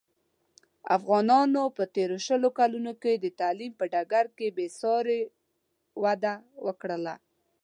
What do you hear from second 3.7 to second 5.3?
په ډګر کې بې ساري